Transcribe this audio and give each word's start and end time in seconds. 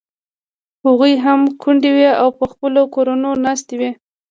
هغوی 0.85 1.13
هم 1.23 1.39
کونډې 1.61 1.91
وې 1.97 2.09
او 2.21 2.27
په 2.37 2.45
خپلو 2.51 2.81
کورونو 2.95 3.29
ناستې 3.45 3.75
وې. 3.79 3.91